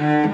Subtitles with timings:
[0.00, 0.32] Dia,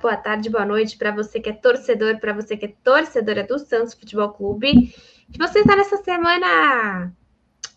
[0.00, 3.58] boa tarde, boa noite para você que é torcedor, para você que é torcedora do
[3.58, 4.94] Santos Futebol Clube.
[5.30, 7.12] Que você está nessa semana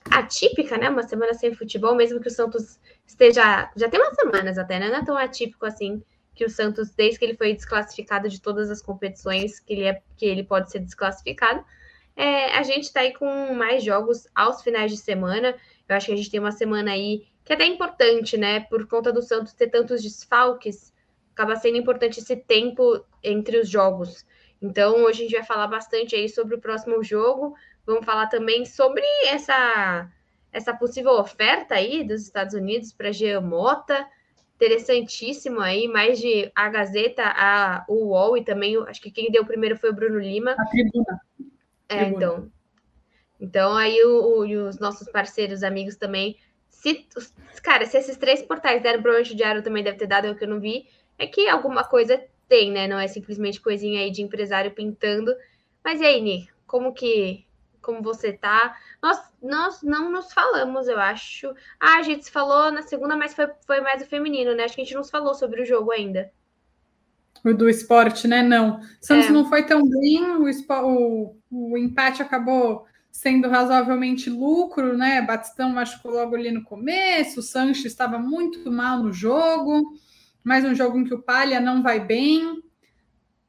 [0.10, 0.90] atípica, né?
[0.90, 3.72] Uma semana sem futebol, mesmo que o Santos esteja.
[3.76, 4.90] Já tem umas semanas até, né?
[4.90, 6.04] Não é tão atípico assim
[6.36, 10.02] que o Santos, desde que ele foi desclassificado de todas as competições que ele, é,
[10.18, 11.64] que ele pode ser desclassificado.
[12.16, 15.56] É, a gente está aí com mais jogos aos finais de semana.
[15.88, 18.62] Eu acho que a gente tem uma semana aí que é até importante, né?
[18.62, 20.94] Por conta do Santos ter tantos desfalques
[21.34, 24.26] acaba sendo importante esse tempo entre os jogos.
[24.62, 27.56] Então, hoje a gente vai falar bastante aí sobre o próximo jogo.
[27.86, 30.10] Vamos falar também sobre essa,
[30.52, 34.08] essa possível oferta aí dos Estados Unidos para Jean Mota.
[34.56, 39.46] Interessantíssimo aí, mais de a Gazeta, a o UOL e também, acho que quem deu
[39.46, 40.52] primeiro foi o Bruno Lima.
[40.52, 41.22] A tribuna.
[41.90, 42.16] É, tribuna.
[42.16, 42.52] então.
[43.40, 46.38] Então, aí o, o, os nossos parceiros, amigos também.
[46.70, 47.06] Se,
[47.62, 50.36] cara, se esses três portais deram, provavelmente o Diário também deve ter dado, é o
[50.36, 52.88] que eu não vi é que alguma coisa tem, né?
[52.88, 55.34] Não é simplesmente coisinha aí de empresário pintando.
[55.84, 56.48] Mas e aí, Ni?
[56.66, 57.46] Como que.
[57.84, 58.76] Como você tá?
[59.02, 61.54] Nós, nós não nos falamos, eu acho.
[61.80, 64.64] Ah, a gente se falou na segunda, mas foi, foi mais o feminino, né?
[64.64, 66.32] Acho que a gente não falou sobre o jogo ainda.
[67.46, 68.42] O do esporte, né?
[68.42, 68.80] Não.
[69.00, 69.32] Santos é.
[69.32, 75.22] não foi tão bem, o, o, o empate acabou sendo razoavelmente lucro, né?
[75.22, 79.84] Batistão machucou logo ali no começo, o Sanches estava muito mal no jogo
[80.44, 82.62] mais um jogo em que o Palha não vai bem.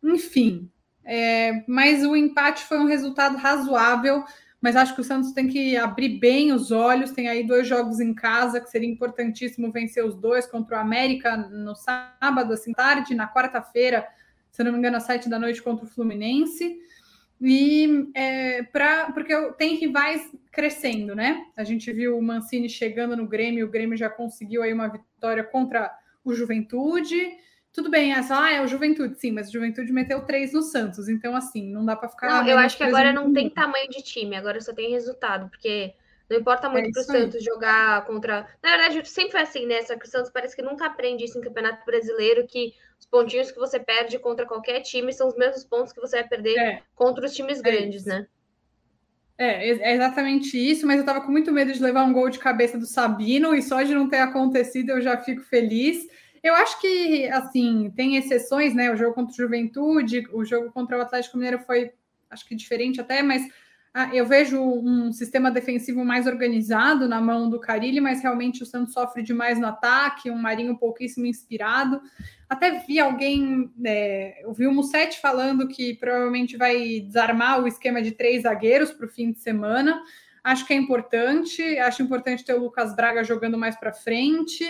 [0.02, 0.70] Enfim,
[1.04, 4.24] é, mas o empate foi um resultado razoável.
[4.64, 7.10] Mas acho que o Santos tem que abrir bem os olhos.
[7.10, 11.36] Tem aí dois jogos em casa que seria importantíssimo vencer os dois contra o América
[11.36, 14.08] no sábado, assim, tarde, na quarta-feira,
[14.50, 16.78] se não me engano, às sete da noite contra o Fluminense.
[17.42, 21.44] E é, pra, porque tem rivais crescendo, né?
[21.54, 25.44] A gente viu o Mancini chegando no Grêmio, o Grêmio já conseguiu aí uma vitória
[25.44, 25.94] contra
[26.24, 27.36] o Juventude.
[27.74, 30.62] Tudo bem, é só, ah, é o Juventude, sim, mas o Juventude meteu três no
[30.62, 32.28] Santos, então assim, não dá para ficar.
[32.28, 35.92] Não, eu acho que agora não tem tamanho de time, agora só tem resultado, porque
[36.30, 38.46] não importa muito é para o Santos jogar contra.
[38.62, 39.82] Na verdade, sempre foi assim, né?
[39.82, 43.50] Só que o Santos parece que nunca aprende isso em Campeonato Brasileiro, que os pontinhos
[43.50, 46.82] que você perde contra qualquer time são os mesmos pontos que você vai perder é.
[46.94, 48.08] contra os times é grandes, isso.
[48.08, 48.26] né?
[49.36, 52.38] É, é exatamente isso, mas eu estava com muito medo de levar um gol de
[52.38, 56.06] cabeça do Sabino e só de não ter acontecido eu já fico feliz.
[56.44, 58.92] Eu acho que, assim, tem exceções, né?
[58.92, 61.92] O jogo contra o Juventude, o jogo contra o Atlético Mineiro foi,
[62.30, 63.48] acho que diferente até, mas
[63.94, 68.66] ah, eu vejo um sistema defensivo mais organizado na mão do Carilli, mas realmente o
[68.66, 72.02] Santos sofre demais no ataque, um Marinho pouquíssimo inspirado.
[72.46, 78.02] Até vi alguém, é, eu vi o Mussetti falando que provavelmente vai desarmar o esquema
[78.02, 80.02] de três zagueiros para o fim de semana.
[80.42, 84.68] Acho que é importante, acho importante ter o Lucas Braga jogando mais para frente.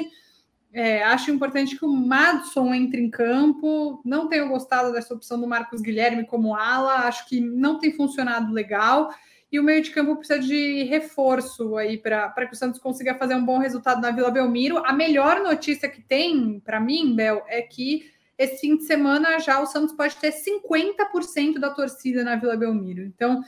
[0.77, 4.03] É, acho importante que o Madson entre em campo.
[4.05, 8.53] Não tenho gostado dessa opção do Marcos Guilherme como ala, acho que não tem funcionado
[8.53, 9.15] legal.
[9.53, 13.37] E o meio de campo precisa de reforço aí para que o Santos consiga fazer
[13.37, 14.79] um bom resultado na Vila Belmiro.
[14.85, 19.61] A melhor notícia que tem para mim, Bel, é que esse fim de semana já
[19.61, 23.03] o Santos pode ter 50% da torcida na Vila Belmiro.
[23.03, 23.45] Então,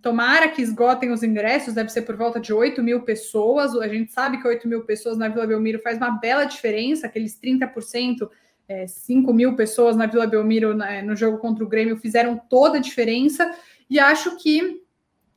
[0.00, 3.74] Tomara que esgotem os ingressos, deve ser por volta de 8 mil pessoas.
[3.76, 7.38] A gente sabe que 8 mil pessoas na Vila Belmiro faz uma bela diferença, aqueles
[7.38, 8.28] 30%,
[8.68, 12.78] é, 5 mil pessoas na Vila Belmiro né, no jogo contra o Grêmio fizeram toda
[12.78, 13.54] a diferença.
[13.90, 14.82] E acho que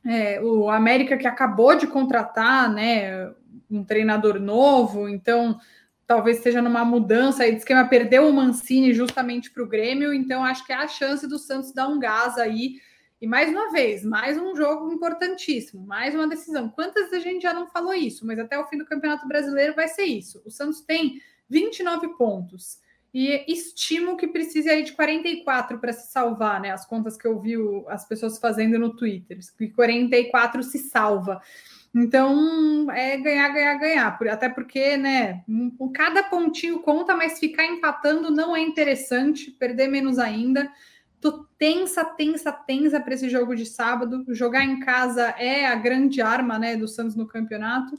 [0.06, 3.30] é, o América, que acabou de contratar né,
[3.70, 5.58] um treinador novo, então
[6.06, 10.44] talvez esteja numa mudança aí de esquema, perdeu o Mancini justamente para o Grêmio, então
[10.44, 12.76] acho que é a chance do Santos dar um gás aí
[13.20, 16.68] e mais uma vez, mais um jogo importantíssimo, mais uma decisão.
[16.68, 18.26] Quantas a gente já não falou isso?
[18.26, 20.42] Mas até o fim do Campeonato Brasileiro vai ser isso.
[20.44, 22.78] O Santos tem 29 pontos
[23.14, 26.70] e estimo que precise aí de 44 para se salvar, né?
[26.70, 27.54] As contas que eu vi
[27.88, 31.40] as pessoas fazendo no Twitter, que 44 se salva.
[31.94, 34.18] Então, é ganhar, ganhar, ganhar.
[34.30, 35.42] Até porque, né,
[35.94, 40.70] cada pontinho conta, mas ficar empatando não é interessante, perder menos ainda.
[41.20, 44.24] Tô tensa, tensa, tensa para esse jogo de sábado.
[44.28, 47.98] Jogar em casa é a grande arma, né, do Santos no campeonato.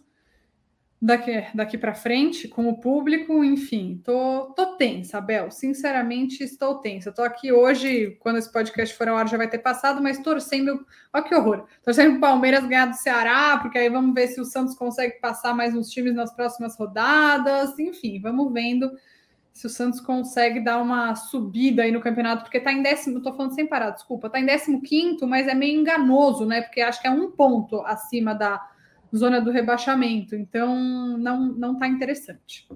[1.02, 5.52] daqui, daqui para frente com o público, enfim, tô, tô tensa, Bel.
[5.52, 7.10] Sinceramente, estou tensa.
[7.10, 10.86] Estou aqui hoje, quando esse podcast for ao ar, já vai ter passado, mas torcendo.
[11.14, 11.66] Olha que horror!
[11.84, 15.54] Torcendo o Palmeiras ganhar do Ceará, porque aí vamos ver se o Santos consegue passar
[15.54, 17.78] mais uns times nas próximas rodadas.
[17.80, 18.92] Enfim, vamos vendo
[19.58, 23.36] se o Santos consegue dar uma subida aí no campeonato, porque está em décimo, estou
[23.36, 26.62] falando sem parar, desculpa, está em décimo quinto, mas é meio enganoso, né?
[26.62, 28.64] Porque acho que é um ponto acima da
[29.16, 30.36] zona do rebaixamento.
[30.36, 30.78] Então,
[31.18, 32.68] não não está interessante.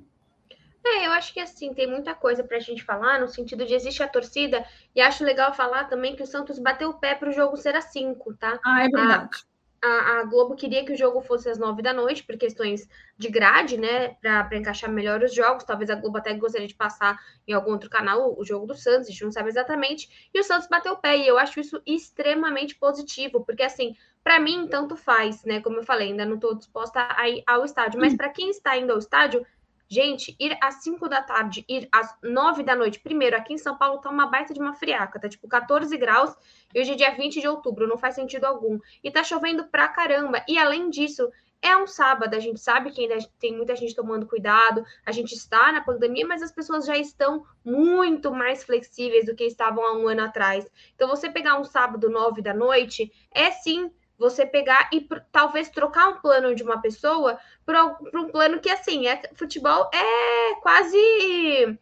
[0.84, 3.76] É, eu acho que assim, tem muita coisa para a gente falar, no sentido de
[3.76, 7.30] existe a torcida, e acho legal falar também que o Santos bateu o pé para
[7.30, 8.60] o jogo ser a 5, tá?
[8.66, 9.46] Ah, é verdade.
[9.84, 12.88] A, a, Globo queria que o jogo fosse às nove da noite, por questões
[13.18, 14.10] de grade, né?
[14.22, 15.64] Para encaixar melhor os jogos.
[15.64, 19.08] Talvez a Globo até gostaria de passar em algum outro canal o jogo do Santos,
[19.08, 20.30] a gente não sabe exatamente.
[20.34, 24.40] E o Santos bateu o pé, e eu acho isso extremamente positivo, porque assim, para
[24.40, 25.62] mim, tanto faz, né?
[25.62, 28.00] Como eu falei, ainda não estou disposta a ir ao estádio.
[28.00, 29.46] Mas para quem está indo ao estádio,
[29.92, 33.78] gente, ir às 5 da tarde, ir às 9 da noite, primeiro, aqui em São
[33.78, 36.34] Paulo tá uma baita de uma friaca, tá tipo 14 graus,
[36.74, 38.80] e hoje é dia 20 de outubro, não faz sentido algum.
[39.04, 40.46] E tá chovendo pra caramba.
[40.48, 41.30] E além disso,
[41.62, 45.34] é um sábado, a gente sabe que ainda tem muita gente tomando cuidado, a gente
[45.34, 49.94] está na pandemia, mas as pessoas já estão muito mais flexíveis do que estavam há
[49.94, 50.66] um ano atrás.
[50.96, 53.92] Então, você pegar um sábado, 9 da noite, é sim
[54.22, 57.84] você pegar e talvez trocar um plano de uma pessoa para
[58.14, 61.80] um plano que, assim, é, futebol é quase.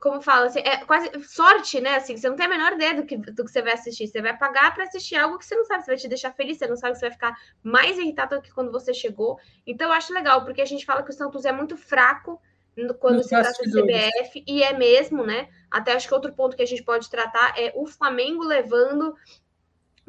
[0.00, 1.96] Como fala, assim, é quase sorte, né?
[1.96, 4.06] Assim, você não tem a menor ideia do que, do que você vai assistir.
[4.06, 6.56] Você vai pagar para assistir algo que você não sabe se vai te deixar feliz,
[6.56, 9.38] você não sabe se vai ficar mais irritado do que quando você chegou.
[9.66, 12.40] Então, eu acho legal, porque a gente fala que o Santos é muito fraco
[13.00, 15.48] quando se trata de CBF, e é mesmo, né?
[15.68, 19.16] Até acho que outro ponto que a gente pode tratar é o Flamengo levando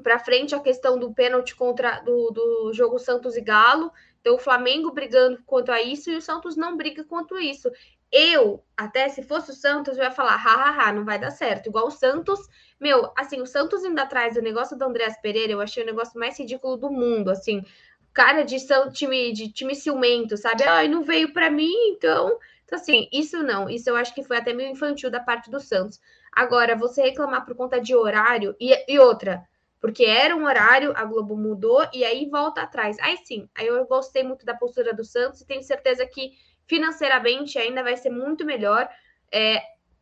[0.02, 3.92] para frente a questão do pênalti contra do, do jogo Santos e Galo.
[4.22, 7.72] Então, o Flamengo brigando quanto a isso e o Santos não briga quanto isso.
[8.12, 11.68] Eu, até se fosse o Santos, eu ia falar, hahaha, não vai dar certo.
[11.68, 12.40] Igual o Santos,
[12.80, 16.20] meu, assim, o Santos indo atrás do negócio do Andréas Pereira, eu achei o negócio
[16.20, 17.64] mais ridículo do mundo, assim.
[18.12, 18.58] Cara de
[18.92, 20.64] time, de time ciumento, sabe?
[20.64, 22.38] Ai, não veio para mim, então.
[22.66, 23.70] Então, assim, isso não.
[23.70, 26.00] Isso eu acho que foi até meio infantil da parte do Santos.
[26.32, 29.44] Agora, você reclamar por conta de horário e, e outra,
[29.80, 32.98] porque era um horário, a Globo mudou e aí volta atrás.
[33.00, 36.34] Aí sim, aí eu gostei muito da postura do Santos e tenho certeza que
[36.68, 38.90] financeiramente ainda vai ser muito melhor.
[39.32, 39.62] É,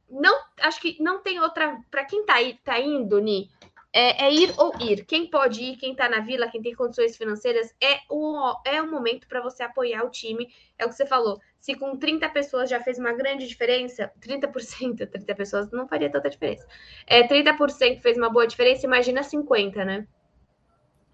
[0.10, 1.80] não, acho que não tem outra.
[1.92, 3.50] Para quem tá, tá indo, Ni,
[3.98, 5.06] é, é, ir ou ir.
[5.06, 8.92] Quem pode ir, quem está na vila, quem tem condições financeiras, é o, é o
[8.92, 10.48] momento para você apoiar o time.
[10.78, 11.42] É o que você falou.
[11.60, 16.30] Se com 30 pessoas já fez uma grande diferença, 30%, 30 pessoas não faria tanta
[16.30, 16.68] diferença.
[17.08, 20.08] É, 30% fez uma boa diferença, imagina 50, né?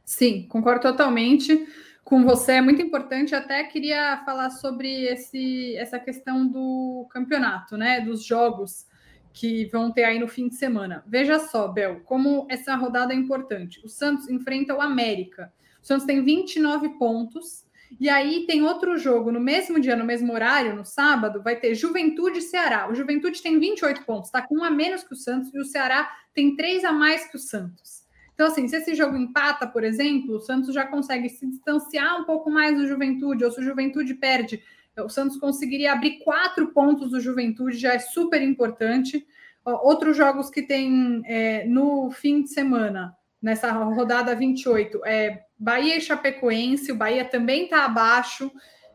[0.04, 1.66] Sim, concordo totalmente
[2.04, 2.54] com você.
[2.54, 3.34] É muito importante.
[3.34, 8.02] Até queria falar sobre esse, essa questão do campeonato, né?
[8.02, 8.86] Dos jogos
[9.34, 11.04] que vão ter aí no fim de semana.
[11.08, 13.82] Veja só, Bel, como essa rodada é importante.
[13.84, 15.52] O Santos enfrenta o América.
[15.82, 17.66] O Santos tem 29 pontos.
[18.00, 21.76] E aí tem outro jogo no mesmo dia, no mesmo horário, no sábado, vai ter
[21.76, 22.90] Juventude e Ceará.
[22.90, 25.66] O Juventude tem 28 pontos, está com um a menos que o Santos, e o
[25.66, 28.04] Ceará tem três a mais que o Santos.
[28.34, 32.24] Então, assim, se esse jogo empata, por exemplo, o Santos já consegue se distanciar um
[32.24, 34.64] pouco mais do Juventude, ou se o Juventude perde,
[34.98, 39.26] o Santos conseguiria abrir quatro pontos do Juventude, já é super importante.
[39.66, 46.02] Outros jogos que tem é, no fim de semana, nessa rodada 28, é Bahia e
[46.02, 46.92] Chapecoense.
[46.92, 48.52] O Bahia também está abaixo,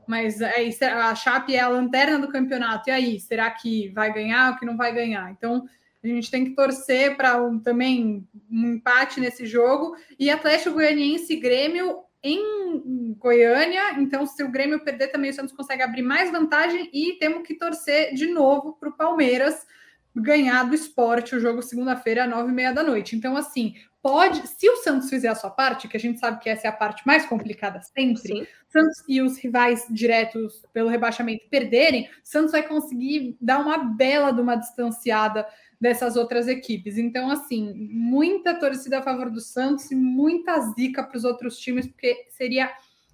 [0.07, 2.89] mas aí, a Chape é a lanterna do campeonato.
[2.89, 5.31] E aí, será que vai ganhar ou que não vai ganhar?
[5.31, 5.67] Então,
[6.03, 9.97] a gente tem que torcer para um, também um empate nesse jogo.
[10.19, 15.55] E Atlético Goianiense e Grêmio em Goiânia, então se o Grêmio perder também o Santos
[15.55, 19.67] consegue abrir mais vantagem e temos que torcer de novo para o Palmeiras
[20.15, 23.15] ganhar do esporte o jogo segunda-feira às nove e meia da noite.
[23.15, 26.49] Então, assim, pode, se o Santos fizer a sua parte, que a gente sabe que
[26.49, 28.47] essa é a parte mais complicada sempre, Sim.
[28.69, 34.41] Santos e os rivais diretos pelo rebaixamento perderem, Santos vai conseguir dar uma bela de
[34.41, 35.47] uma distanciada
[35.81, 36.99] dessas outras equipes.
[36.99, 41.87] Então, assim, muita torcida a favor do Santos e muita zica para os outros times,
[41.87, 42.71] porque seria.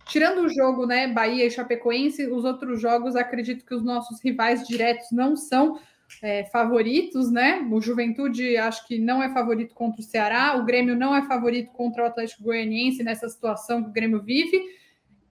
[0.06, 4.68] Tirando o jogo, né, Bahia e Chapecoense, os outros jogos, acredito que os nossos rivais
[4.68, 5.80] diretos não são
[6.22, 7.66] é, favoritos, né?
[7.70, 11.72] O Juventude acho que não é favorito contra o Ceará, o Grêmio não é favorito
[11.72, 14.62] contra o Atlético Goianiense nessa situação que o Grêmio vive,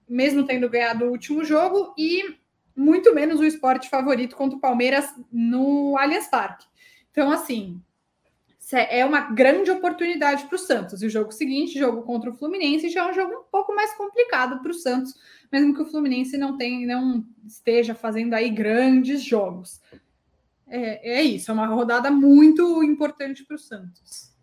[0.08, 2.36] mesmo tendo ganhado o último jogo, e
[2.76, 6.66] muito menos o esporte favorito contra o Palmeiras no Allianz Parque.
[7.14, 7.80] Então, assim,
[8.72, 11.00] é uma grande oportunidade para o Santos.
[11.00, 13.94] E o jogo seguinte, jogo contra o Fluminense, já é um jogo um pouco mais
[13.94, 15.14] complicado para o Santos,
[15.52, 19.80] mesmo que o Fluminense não tenha, não esteja fazendo aí grandes jogos.
[20.66, 24.33] É, é isso, é uma rodada muito importante para o Santos.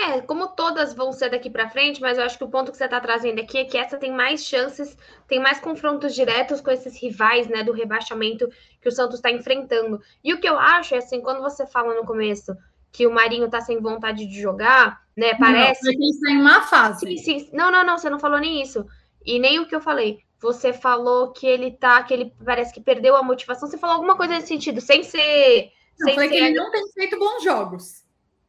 [0.00, 2.78] É, como todas vão ser daqui para frente, mas eu acho que o ponto que
[2.78, 6.70] você está trazendo aqui é que essa tem mais chances, tem mais confrontos diretos com
[6.70, 8.48] esses rivais, né, do rebaixamento
[8.80, 10.00] que o Santos está enfrentando.
[10.22, 12.56] E o que eu acho é assim, quando você fala no começo
[12.92, 15.34] que o Marinho tá sem vontade de jogar, né?
[15.34, 15.84] Parece.
[15.84, 17.06] Não, ele está em uma fase.
[17.06, 17.50] Sim, sim.
[17.52, 18.86] Não, não, não, você não falou nem isso.
[19.24, 20.20] E nem o que eu falei.
[20.40, 23.68] Você falou que ele tá, que ele parece que perdeu a motivação.
[23.68, 25.70] Você falou alguma coisa nesse sentido, sem ser.
[25.98, 26.34] Não, sem falei ser...
[26.36, 28.04] que ele não tem feito bons jogos.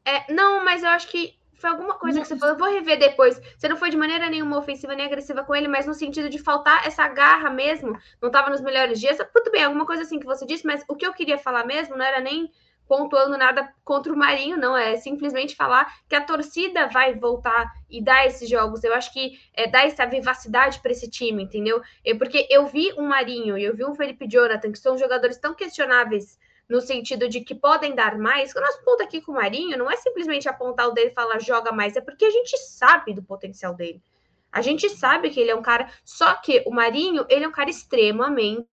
[0.05, 2.55] É, não, mas eu acho que foi alguma coisa que você falou.
[2.55, 3.39] Eu vou rever depois.
[3.57, 6.39] Você não foi de maneira nenhuma ofensiva nem agressiva com ele, mas no sentido de
[6.39, 7.97] faltar essa garra mesmo.
[8.21, 9.17] Não estava nos melhores dias.
[9.33, 11.97] Tudo bem, alguma coisa assim que você disse, mas o que eu queria falar mesmo
[11.97, 12.49] não era nem
[12.87, 14.75] pontuando nada contra o Marinho, não.
[14.75, 18.83] É simplesmente falar que a torcida vai voltar e dar esses jogos.
[18.83, 21.81] Eu acho que é, dá essa vivacidade para esse time, entendeu?
[22.03, 25.37] Eu, porque eu vi um Marinho e eu vi um Felipe Jonathan, que são jogadores
[25.37, 26.39] tão questionáveis
[26.69, 28.53] no sentido de que podem dar mais.
[28.55, 31.39] O nosso ponto aqui com o Marinho não é simplesmente apontar o dele e falar
[31.39, 34.01] joga mais, é porque a gente sabe do potencial dele.
[34.51, 37.51] A gente sabe que ele é um cara, só que o Marinho, ele é um
[37.51, 38.65] cara extremamente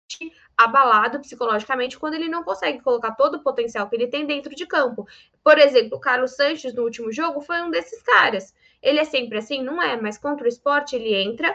[0.57, 4.65] abalado psicologicamente quando ele não consegue colocar todo o potencial que ele tem dentro de
[4.65, 5.05] campo.
[5.43, 8.53] Por exemplo, o Carlos Sanches no último jogo foi um desses caras.
[8.81, 9.61] Ele é sempre assim?
[9.61, 11.53] Não é, mas contra o esporte ele entra,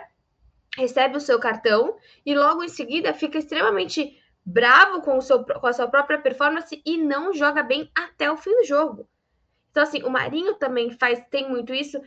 [0.76, 4.19] recebe o seu cartão e logo em seguida fica extremamente
[4.50, 8.36] bravo com, o seu, com a sua própria performance e não joga bem até o
[8.36, 9.08] fim do jogo.
[9.70, 12.00] Então, assim, o Marinho também faz, tem muito isso.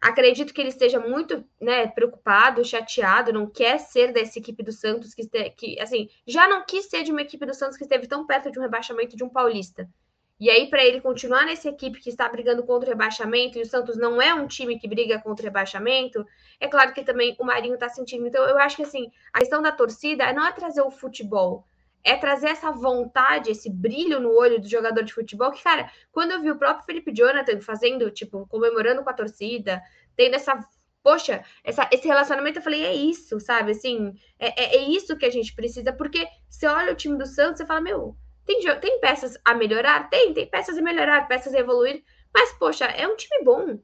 [0.00, 5.12] Acredito que ele esteja muito né, preocupado, chateado, não quer ser dessa equipe do Santos,
[5.12, 8.24] que, que assim, já não quis ser de uma equipe do Santos que esteve tão
[8.24, 9.88] perto de um rebaixamento de um paulista.
[10.40, 13.66] E aí, para ele continuar nessa equipe que está brigando contra o rebaixamento, e o
[13.66, 16.24] Santos não é um time que briga contra o rebaixamento,
[16.60, 18.24] é claro que também o Marinho está sentindo.
[18.24, 21.66] Então, eu acho que assim, a questão da torcida não é trazer o futebol,
[22.04, 26.32] é trazer essa vontade, esse brilho no olho do jogador de futebol, que, cara, quando
[26.32, 29.82] eu vi o próprio Felipe Jonathan fazendo, tipo, comemorando com a torcida,
[30.16, 30.58] tendo essa,
[31.02, 35.26] poxa, essa, esse relacionamento, eu falei, é isso, sabe, assim, é, é, é isso que
[35.26, 39.00] a gente precisa, porque você olha o time do Santos, você fala, meu, tem, tem
[39.00, 40.08] peças a melhorar?
[40.08, 42.02] Tem, tem peças a melhorar, peças a evoluir,
[42.32, 43.78] mas, poxa, é um time bom,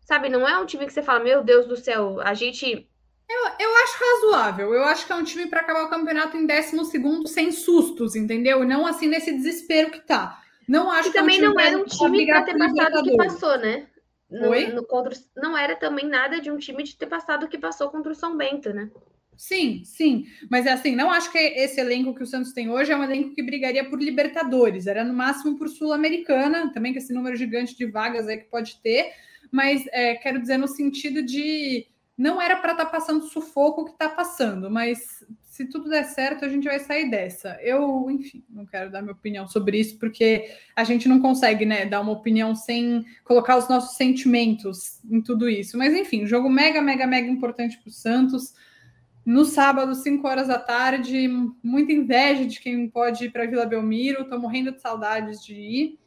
[0.00, 2.89] sabe, não é um time que você fala, meu Deus do céu, a gente
[3.30, 4.74] eu, eu acho razoável.
[4.74, 8.62] Eu acho que é um time para acabar o campeonato em 12 sem sustos, entendeu?
[8.62, 10.42] E não assim nesse desespero que tá.
[10.68, 13.02] Não acho e que também é um não era um time para ter passado o
[13.02, 13.86] que passou, né?
[14.30, 14.66] No, Oi?
[14.68, 17.88] No, contra, não era também nada de um time de ter passado o que passou
[17.90, 18.90] contra o São Bento, né?
[19.36, 20.26] Sim, sim.
[20.50, 23.02] Mas é assim, não acho que esse elenco que o Santos tem hoje é um
[23.02, 24.86] elenco que brigaria por Libertadores.
[24.86, 28.76] Era no máximo por Sul-Americana, também com esse número gigante de vagas aí que pode
[28.82, 29.12] ter.
[29.50, 31.88] Mas é, quero dizer no sentido de
[32.20, 36.44] não era para estar tá passando sufoco que está passando, mas se tudo der certo,
[36.44, 37.56] a gente vai sair dessa.
[37.62, 41.86] Eu, enfim, não quero dar minha opinião sobre isso, porque a gente não consegue, né,
[41.86, 45.78] dar uma opinião sem colocar os nossos sentimentos em tudo isso.
[45.78, 48.52] Mas, enfim, jogo mega, mega, mega importante para o Santos.
[49.24, 51.26] No sábado, 5 horas da tarde,
[51.62, 54.24] muita inveja de quem pode ir para Vila Belmiro.
[54.24, 55.98] Estou morrendo de saudades de ir.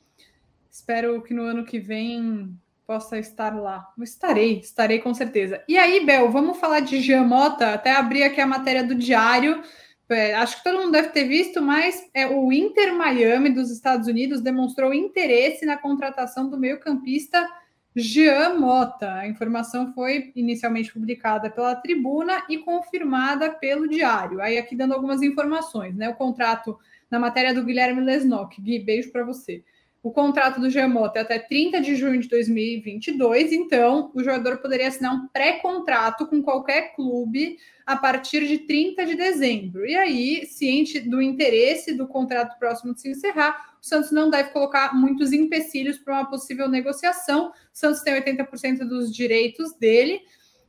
[0.70, 3.88] Espero que no ano que vem possa estar lá.
[4.02, 5.64] Estarei, estarei com certeza.
[5.68, 7.74] E aí, Bel, vamos falar de Jean Mota?
[7.74, 9.62] Até abrir aqui a matéria do Diário.
[10.10, 14.08] É, acho que todo mundo deve ter visto, mas é, o Inter Miami dos Estados
[14.08, 17.50] Unidos demonstrou interesse na contratação do meio-campista
[17.96, 19.14] Jean Mota.
[19.14, 24.42] A informação foi inicialmente publicada pela Tribuna e confirmada pelo Diário.
[24.42, 26.10] Aí aqui dando algumas informações, né?
[26.10, 26.78] O contrato
[27.10, 28.60] na matéria do Guilherme Lesnock.
[28.62, 29.64] Gui, beijo para você.
[30.04, 34.90] O contrato do Gemota é até 30 de junho de 2022, então o jogador poderia
[34.90, 39.86] assinar um pré-contrato com qualquer clube a partir de 30 de dezembro.
[39.86, 44.50] E aí, ciente do interesse do contrato próximo de se encerrar, o Santos não deve
[44.50, 47.48] colocar muitos empecilhos para uma possível negociação.
[47.48, 50.20] O Santos tem 80% dos direitos dele.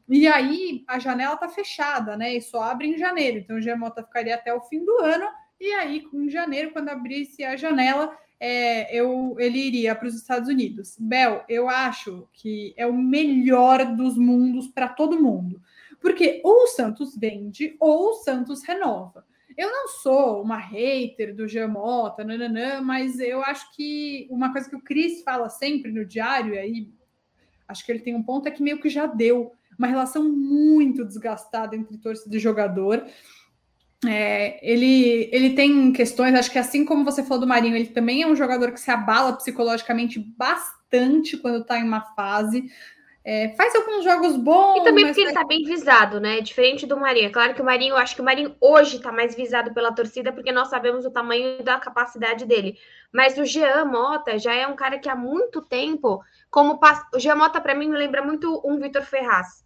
[0.08, 2.36] E aí a janela está fechada, né?
[2.36, 3.38] E só abre em janeiro.
[3.38, 5.26] Então o Gemota ficaria até o fim do ano.
[5.60, 10.48] E aí, em janeiro, quando abrisse a janela, é, eu, ele iria para os Estados
[10.48, 10.96] Unidos.
[10.98, 15.60] Bel, eu acho que é o melhor dos mundos para todo mundo.
[16.00, 19.24] Porque ou o Santos vende ou o Santos renova.
[19.56, 24.76] Eu não sou uma hater do Giamota, nananã, mas eu acho que uma coisa que
[24.76, 26.92] o Cris fala sempre no diário, e aí
[27.68, 31.04] acho que ele tem um ponto, é que meio que já deu uma relação muito
[31.04, 33.04] desgastada entre torcida e jogador.
[34.06, 38.22] É, ele, ele tem questões, acho que assim como você falou do Marinho, ele também
[38.22, 42.64] é um jogador que se abala psicologicamente bastante quando está em uma fase.
[43.26, 44.82] É, faz alguns jogos bons.
[44.82, 46.42] E também porque ele tá bem visado, né?
[46.42, 47.28] Diferente do Marinho.
[47.28, 49.94] É claro que o Marinho, eu acho que o Marinho hoje tá mais visado pela
[49.94, 52.76] torcida, porque nós sabemos o tamanho da capacidade dele.
[53.10, 56.78] Mas o Jean Mota já é um cara que há muito tempo, como
[57.14, 59.63] o Jean Mota, para mim, me lembra muito um Vitor Ferraz.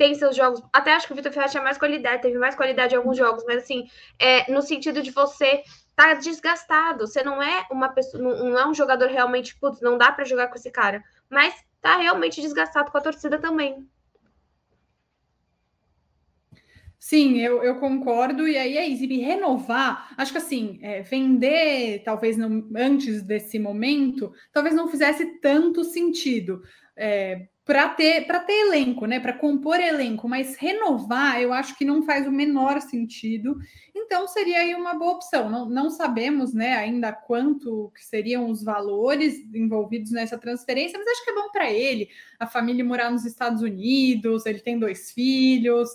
[0.00, 0.62] Tem seus jogos.
[0.72, 3.44] Até acho que o Vitor Ferraz tinha mais qualidade, teve mais qualidade em alguns jogos,
[3.46, 3.86] mas assim,
[4.18, 5.62] é, no sentido de você
[5.94, 7.06] tá desgastado.
[7.06, 10.48] Você não é uma pessoa, não é um jogador realmente, putz, não dá para jogar
[10.48, 11.04] com esse cara.
[11.28, 13.86] Mas tá realmente desgastado com a torcida também.
[16.98, 18.48] Sim, eu, eu concordo.
[18.48, 19.04] E aí é isso.
[19.04, 25.26] E renovar, acho que assim, é, vender, talvez não, antes desse momento, talvez não fizesse
[25.40, 26.62] tanto sentido.
[26.96, 29.20] É, para ter para ter elenco, né?
[29.20, 33.56] Para compor elenco, mas renovar eu acho que não faz o menor sentido.
[33.94, 35.48] Então seria aí uma boa opção.
[35.48, 41.24] Não, não sabemos, né, ainda quanto que seriam os valores envolvidos nessa transferência, mas acho
[41.24, 42.08] que é bom para ele.
[42.40, 45.90] A família morar nos Estados Unidos, ele tem dois filhos,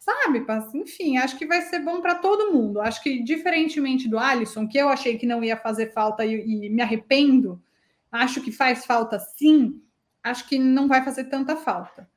[0.00, 0.44] sabe?
[0.74, 2.80] Enfim, acho que vai ser bom para todo mundo.
[2.80, 6.68] Acho que diferentemente do Alisson, que eu achei que não ia fazer falta e, e
[6.68, 7.62] me arrependo,
[8.10, 9.80] acho que faz falta sim
[10.22, 12.08] acho que não vai fazer tanta falta.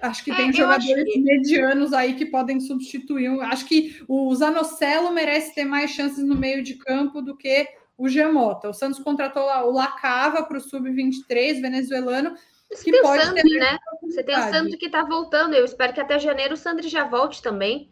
[0.00, 1.20] Acho que é, tem jogadores que...
[1.20, 3.28] medianos aí que podem substituir.
[3.42, 8.08] Acho que o Zanocelo merece ter mais chances no meio de campo do que o
[8.08, 8.68] Giamota.
[8.68, 12.36] O Santos contratou o Lacava para o Sub-23 venezuelano.
[12.82, 13.78] que tem pode o Sandri, né?
[14.02, 15.54] Você tem o Sandri que está voltando.
[15.54, 17.90] Eu espero que até janeiro o Sandri já volte também.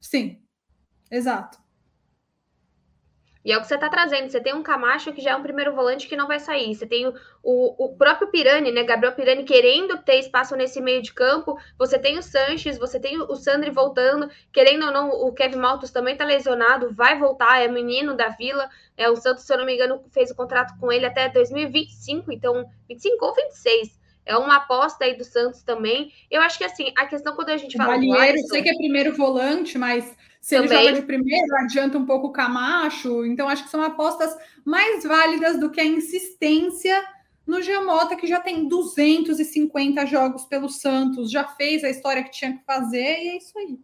[0.00, 0.40] Sim,
[1.10, 1.61] exato.
[3.44, 4.30] E é o que você está trazendo.
[4.30, 6.74] Você tem um Camacho que já é um primeiro volante que não vai sair.
[6.74, 8.84] Você tem o, o, o, próprio Pirani, né?
[8.84, 11.58] Gabriel Pirani querendo ter espaço nesse meio de campo.
[11.76, 14.30] Você tem o Sanches, você tem o Sandri voltando.
[14.52, 18.70] Querendo ou não, o Kevin Maltos também está lesionado, vai voltar, é menino da Vila.
[18.96, 22.32] É, o Santos, se eu não me engano, fez o contrato com ele até 2025,
[22.32, 24.00] então 25 ou 26.
[24.24, 26.12] É uma aposta aí do Santos também.
[26.30, 27.94] Eu acho que assim, a questão quando a gente fala.
[27.94, 30.76] Valieiro, do Alisson, sei que é primeiro volante, mas se Também.
[30.76, 33.24] ele joga de primeiro, adianta um pouco o Camacho.
[33.24, 37.00] Então, acho que são apostas mais válidas do que a insistência
[37.46, 42.56] no Giamota, que já tem 250 jogos pelo Santos, já fez a história que tinha
[42.56, 43.78] que fazer, e é isso aí.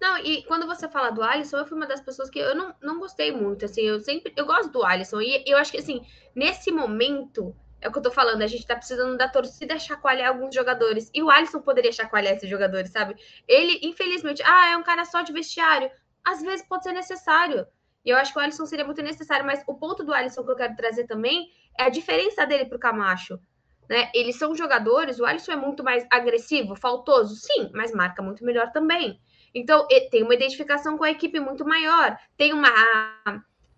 [0.00, 2.74] Não, e quando você fala do Alisson, eu fui uma das pessoas que eu não,
[2.82, 6.02] não gostei muito, assim, eu sempre, eu gosto do Alisson, e eu acho que, assim,
[6.34, 10.30] nesse momento, é o que eu tô falando, a gente tá precisando da torcida chacoalhar
[10.30, 11.10] alguns jogadores.
[11.12, 13.14] E o Alisson poderia chacoalhar esses jogadores, sabe?
[13.46, 15.90] Ele, infelizmente, ah, é um cara só de vestiário.
[16.24, 17.66] Às vezes pode ser necessário.
[18.02, 20.50] E eu acho que o Alisson seria muito necessário, mas o ponto do Alisson que
[20.50, 23.38] eu quero trazer também é a diferença dele pro Camacho.
[23.86, 24.10] Né?
[24.14, 28.72] Eles são jogadores, o Alisson é muito mais agressivo, faltoso, sim, mas marca muito melhor
[28.72, 29.20] também.
[29.54, 32.70] Então, tem uma identificação com a equipe muito maior, tem uma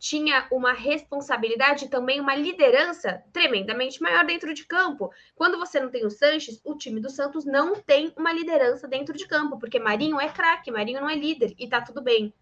[0.09, 5.11] tinha uma responsabilidade também uma liderança tremendamente maior dentro de campo.
[5.35, 9.16] Quando você não tem o Sanches, o time do Santos não tem uma liderança dentro
[9.16, 12.33] de campo, porque Marinho é craque, Marinho não é líder e tá tudo bem.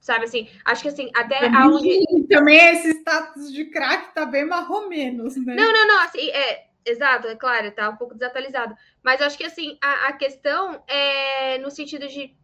[0.00, 2.26] Sabe assim, acho que assim, até também, aonde...
[2.28, 4.48] também esse status de craque tá bem
[4.88, 5.54] menos, né?
[5.54, 8.74] Não, não, não, assim, é, exato, é claro, tá um pouco desatualizado.
[9.02, 12.34] Mas acho que assim, a, a questão é no sentido de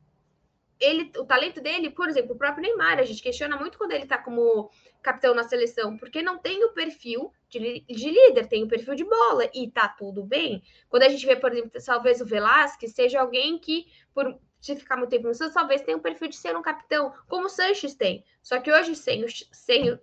[0.80, 4.04] ele, o talento dele, por exemplo, o próprio Neymar, a gente questiona muito quando ele
[4.04, 4.70] está como
[5.02, 9.04] capitão na seleção, porque não tem o perfil de, de, líder, tem o perfil de
[9.04, 10.62] bola e tá tudo bem.
[10.88, 14.96] Quando a gente vê, por exemplo, talvez o Velasquez seja alguém que, por se ficar
[14.96, 17.94] muito tempo no Santos, talvez tenha o perfil de ser um capitão, como o Sanches
[17.94, 18.24] tem.
[18.42, 19.98] Só que hoje, sem o, sem o,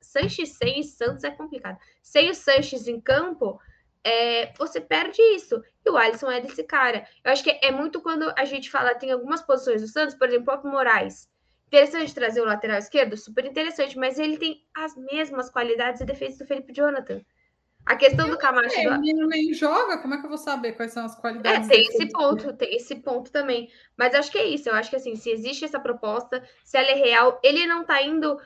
[0.00, 1.76] Sanches sem o Santos é complicado.
[2.00, 3.60] Sem o Sanches em campo,
[4.04, 5.60] é, você perde isso.
[5.84, 7.06] E o Alisson é desse cara.
[7.24, 10.28] Eu acho que é muito quando a gente fala, tem algumas posições do Santos, por
[10.28, 11.28] exemplo, o próprio Moraes.
[11.66, 16.38] Interessante trazer o lateral esquerdo, super interessante, mas ele tem as mesmas qualidades e defeitos
[16.38, 17.20] do Felipe Jonathan.
[17.86, 18.78] A questão do Camacho.
[18.78, 21.68] É, o menino nem joga, como é que eu vou saber quais são as qualidades?
[21.68, 23.68] É, tem esse ponto, tem esse ponto também.
[23.96, 24.68] Mas acho que é isso.
[24.68, 28.00] Eu acho que assim, se existe essa proposta, se ela é real, ele não tá
[28.02, 28.40] indo,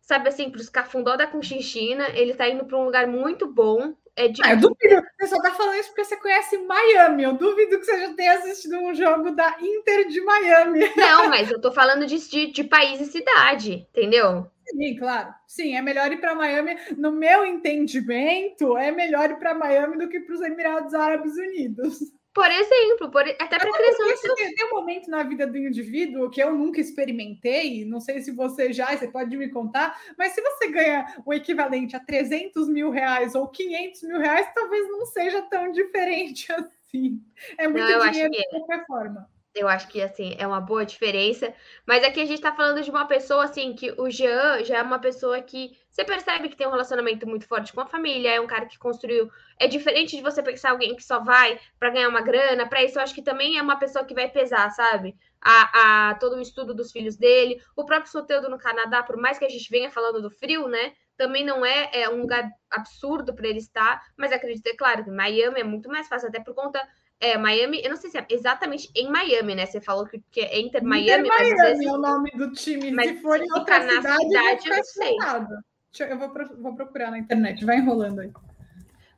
[0.00, 3.94] sabe assim, para os cafundó da Conchinchina, ele tá indo para um lugar muito bom.
[4.14, 4.42] É de...
[4.44, 5.02] ah, eu duvido.
[5.18, 7.22] Você só tá falando isso porque você conhece Miami.
[7.22, 10.80] Eu duvido que você já tenha assistido um jogo da Inter de Miami.
[10.96, 14.50] Não, mas eu tô falando de, de, de país e cidade, entendeu?
[14.66, 15.34] Sim, claro.
[15.46, 16.76] Sim, é melhor ir para Miami.
[16.96, 21.98] No meu entendimento, é melhor ir para Miami do que para os Emirados Árabes Unidos.
[22.34, 24.34] Por exemplo, por, até para criação.
[24.36, 28.32] Tem, tem um momento na vida do indivíduo que eu nunca experimentei, não sei se
[28.32, 32.90] você já, você pode me contar, mas se você ganha o equivalente a 300 mil
[32.90, 37.22] reais ou 500 mil reais, talvez não seja tão diferente assim.
[37.58, 38.48] É muito não, dinheiro de é.
[38.48, 39.30] qualquer forma.
[39.54, 41.52] Eu acho que assim é uma boa diferença,
[41.86, 44.82] mas aqui a gente tá falando de uma pessoa assim que o Jean já é
[44.82, 48.40] uma pessoa que você percebe que tem um relacionamento muito forte com a família, é
[48.40, 49.30] um cara que construiu.
[49.58, 52.98] É diferente de você pensar alguém que só vai para ganhar uma grana, para isso
[52.98, 55.14] eu acho que também é uma pessoa que vai pesar, sabe?
[55.38, 59.38] A, a todo o estudo dos filhos dele, o próprio Soteldo no Canadá, por mais
[59.38, 60.94] que a gente venha falando do frio, né?
[61.14, 65.10] Também não é, é um lugar absurdo para ele estar, mas acredito, é claro, que
[65.10, 66.80] Miami é muito mais fácil, até por conta
[67.20, 69.66] é, Miami, eu não sei se é exatamente em Miami, né?
[69.66, 72.50] Você falou que, que é Inter Miami, Inter mas Miami vezes, é o nome do
[72.50, 72.90] time.
[72.90, 75.12] Mas se for em outra cidade, na cidade, eu, não sei.
[75.12, 78.32] Eu, eu vou, vou procurar na internet, vai enrolando aí.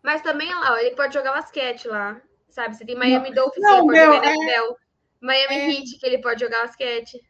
[0.03, 2.77] Mas também lá, ele pode jogar basquete lá, sabe?
[2.77, 4.73] Você tem Miami não, Dolphins, não, ele pode meu, jogar NFL.
[4.73, 4.77] É,
[5.21, 5.71] Miami é...
[5.71, 7.21] Heat, que ele pode jogar basquete.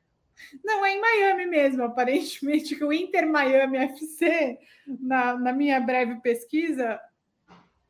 [0.65, 6.21] Não, é em Miami mesmo, aparentemente, que o Inter Miami FC, na, na minha breve
[6.21, 7.01] pesquisa,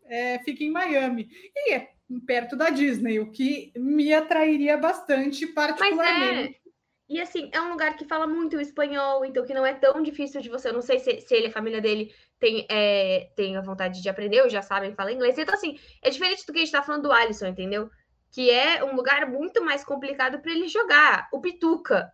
[0.04, 1.28] é, fica em Miami.
[1.54, 1.90] E é
[2.26, 6.60] perto da Disney, o que me atrairia bastante, particularmente.
[7.08, 10.40] E assim, é um lugar que fala muito espanhol, então que não é tão difícil
[10.40, 10.68] de você.
[10.68, 14.08] Eu não sei se, se ele, a família dele, tem, é, tem a vontade de
[14.08, 15.38] aprender, ou já sabem falar inglês.
[15.38, 17.90] Então, assim, é diferente do que a gente tá falando do Alisson, entendeu?
[18.32, 21.28] Que é um lugar muito mais complicado para ele jogar.
[21.30, 22.10] O Pituca.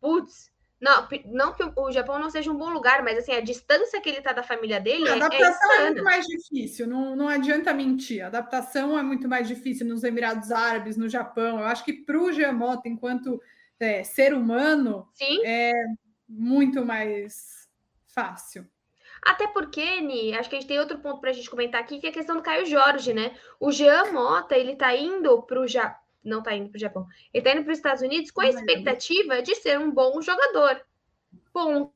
[0.00, 4.00] Putz, não, não que o Japão não seja um bom lugar, mas assim, a distância
[4.00, 5.08] que ele está da família dele.
[5.08, 8.22] A é adaptação é, é, muito mais difícil, não, não adianta mentir.
[8.22, 11.58] A adaptação é muito mais difícil nos Emirados Árabes, no Japão.
[11.58, 12.30] Eu acho que para o
[12.84, 13.40] enquanto
[13.80, 15.44] é, ser humano, Sim.
[15.44, 15.72] é
[16.28, 17.68] muito mais
[18.06, 18.66] fácil.
[19.22, 21.98] Até porque, Ni, acho que a gente tem outro ponto para a gente comentar aqui,
[21.98, 23.36] que é a questão do Caio Jorge, né?
[23.58, 27.06] O Jean Mota, ele tá indo para o Japão não está indo para o Japão.
[27.32, 30.84] Ele está indo para os Estados Unidos com a expectativa de ser um bom jogador.
[31.54, 31.92] Bom,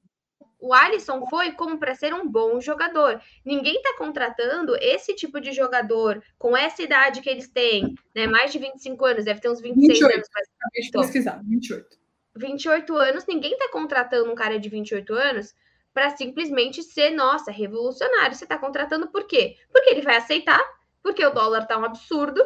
[0.61, 3.21] o Alisson foi como para ser um bom jogador.
[3.45, 8.27] Ninguém está contratando esse tipo de jogador com essa idade que eles têm, né?
[8.27, 10.15] Mais de 25 anos, deve ter uns 26 28.
[10.15, 10.29] anos.
[10.59, 11.99] Acabei de pesquisar, 28.
[12.37, 15.55] 28 anos, ninguém está contratando um cara de 28 anos
[15.93, 18.37] para simplesmente ser, nossa, revolucionário.
[18.37, 19.57] Você está contratando por quê?
[19.73, 20.61] Porque ele vai aceitar,
[21.03, 22.43] porque o dólar está um absurdo,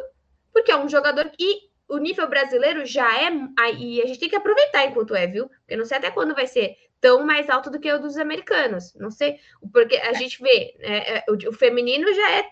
[0.51, 3.29] porque é um jogador que o nível brasileiro já é.
[3.77, 5.47] E a gente tem que aproveitar enquanto é, viu?
[5.47, 8.95] Porque não sei até quando vai ser tão mais alto do que o dos americanos.
[8.95, 9.37] Não sei.
[9.71, 12.45] Porque a gente vê, é, é, o, o, feminino já é.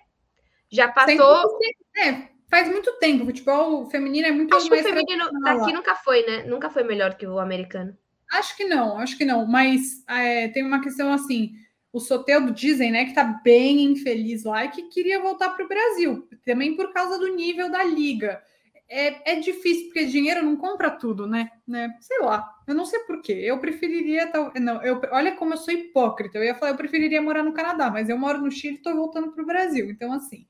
[0.69, 1.59] Já passou.
[1.97, 3.23] É, faz muito tempo.
[3.23, 4.83] O futebol feminino é muito acho mais.
[4.83, 6.43] Que o feminino daqui nunca foi, né?
[6.43, 7.97] Nunca foi melhor que o americano.
[8.31, 9.47] Acho que não, acho que não.
[9.47, 11.53] Mas é, tem uma questão assim.
[11.91, 15.67] O Soteldo dizem, né, que tá bem infeliz lá e que queria voltar para o
[15.67, 18.41] Brasil, também por causa do nível da liga
[18.89, 21.49] é, é difícil, porque dinheiro não compra tudo, né?
[21.67, 21.95] né?
[21.99, 23.33] Sei lá, eu não sei porquê.
[23.33, 24.31] Eu preferiria.
[24.59, 26.37] Não, eu, olha como eu sou hipócrita.
[26.37, 28.95] Eu ia falar, eu preferiria morar no Canadá, mas eu moro no Chile e estou
[28.95, 29.89] voltando para o Brasil.
[29.89, 30.45] Então, assim,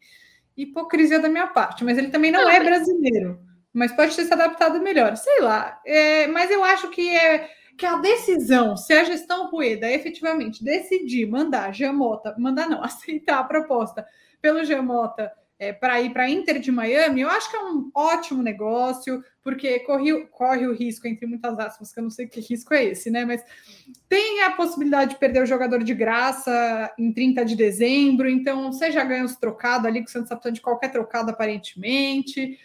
[0.57, 1.83] hipocrisia da minha parte.
[1.83, 3.39] Mas ele também não, não é brasileiro.
[3.71, 5.15] Mas pode ter se adaptado melhor.
[5.15, 5.79] Sei lá.
[5.85, 11.25] É, mas eu acho que é que a decisão, se a gestão Rueda efetivamente decidir
[11.25, 14.05] mandar Jamota, mandar não, aceitar a proposta
[14.41, 15.31] pelo Jamota
[15.63, 19.79] é, para ir para Inter de Miami, eu acho que é um ótimo negócio, porque
[19.79, 23.09] corre, corre o risco, entre muitas aspas, que eu não sei que risco é esse,
[23.09, 23.23] né?
[23.23, 23.41] Mas
[24.09, 28.91] tem a possibilidade de perder o jogador de graça em 30 de dezembro, então você
[28.91, 32.59] já ganha os trocados ali, que o Santos está de qualquer trocado, aparentemente.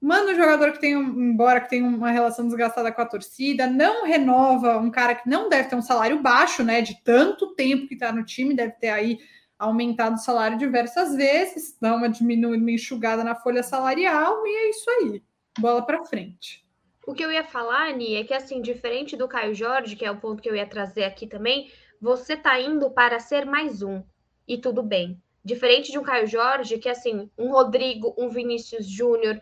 [0.00, 4.04] Manda um jogador que tem, embora que tenha uma relação desgastada com a torcida, não
[4.04, 6.82] renova um cara que não deve ter um salário baixo, né?
[6.82, 9.18] De tanto tempo que está no time, deve ter aí
[9.62, 14.70] aumentado o salário diversas vezes, dá uma diminuída, uma enxugada na folha salarial e é
[14.70, 15.22] isso aí.
[15.58, 16.66] Bola para frente.
[17.06, 20.10] O que eu ia falar, Ani, é que assim, diferente do Caio Jorge, que é
[20.10, 21.70] o ponto que eu ia trazer aqui também,
[22.00, 24.02] você tá indo para ser mais um
[24.46, 25.20] e tudo bem.
[25.44, 29.40] Diferente de um Caio Jorge, que assim, um Rodrigo, um Vinícius Júnior,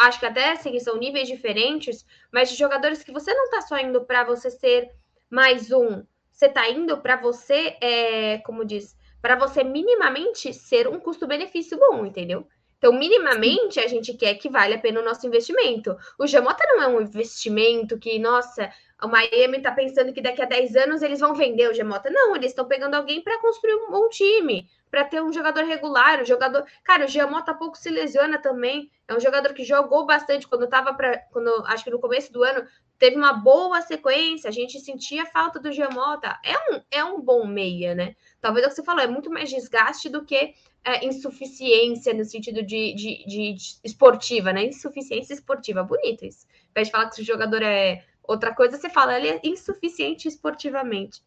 [0.00, 3.78] acho que até assim, são níveis diferentes, mas de jogadores que você não tá só
[3.78, 4.90] indo para você ser
[5.28, 10.98] mais um, você tá indo para você, é, como diz, para você minimamente ser um
[10.98, 12.46] custo-benefício bom, entendeu?
[12.80, 15.94] Então, minimamente, a gente quer que vale a pena o nosso investimento.
[16.18, 20.46] O Jamota não é um investimento que, nossa, o Miami está pensando que daqui a
[20.46, 22.08] 10 anos eles vão vender o Jamota.
[22.08, 26.22] Não, eles estão pegando alguém para construir um bom time, para ter um jogador regular.
[26.22, 26.64] O jogador.
[26.82, 28.90] Cara, o Jamota pouco se lesiona também.
[29.06, 31.18] É um jogador que jogou bastante quando estava para.
[31.30, 32.66] Quando acho que no começo do ano
[32.98, 36.38] teve uma boa sequência, a gente sentia falta do Giamota.
[36.42, 38.16] É um, é um bom meia, né?
[38.40, 42.24] Talvez é o que você falou, é muito mais desgaste do que é, insuficiência no
[42.24, 44.64] sentido de, de, de, de, esportiva, né?
[44.64, 46.46] Insuficiência esportiva, bonito isso.
[46.46, 50.28] Ao invés de falar que o jogador é outra coisa, você fala, ele é insuficiente
[50.28, 51.22] esportivamente.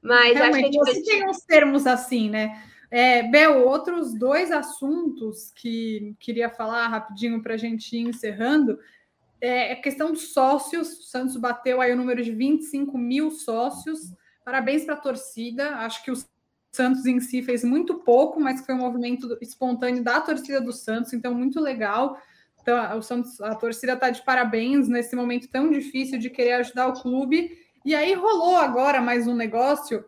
[0.00, 1.04] Mas Realmente, acho que a gente...
[1.06, 2.62] tem uns termos assim, né?
[2.90, 8.78] É, Bel, outros dois assuntos que queria falar rapidinho para a gente ir encerrando
[9.40, 10.92] é, é questão dos sócios.
[10.98, 14.14] O Santos bateu aí o número de 25 mil sócios.
[14.44, 15.76] Parabéns para a torcida.
[15.76, 16.14] Acho que o
[16.74, 21.12] Santos em si fez muito pouco, mas foi um movimento espontâneo da torcida do Santos,
[21.12, 22.18] então muito legal.
[22.60, 26.88] Então, o Santos, a torcida está de parabéns nesse momento tão difícil de querer ajudar
[26.88, 27.56] o clube.
[27.84, 30.04] E aí rolou agora mais um negócio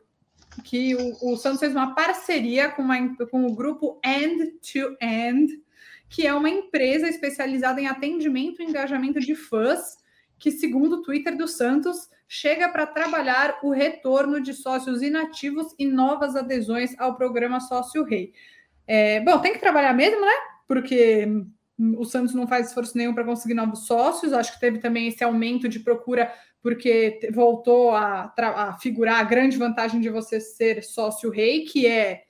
[0.65, 5.53] que o, o Santos fez uma parceria com, uma, com o grupo End to End,
[6.09, 9.99] que é uma empresa especializada em atendimento e engajamento de fãs,
[10.39, 15.87] que, segundo o Twitter do Santos, chega para trabalhar o retorno de sócios inativos e
[15.87, 18.33] novas adesões ao programa Sócio Rei.
[18.87, 20.33] É, bom, tem que trabalhar mesmo, né?
[20.67, 21.29] Porque
[21.79, 24.33] o Santos não faz esforço nenhum para conseguir novos sócios.
[24.33, 29.57] Acho que teve também esse aumento de procura, porque voltou a, a figurar a grande
[29.57, 32.23] vantagem de você ser sócio rei, que é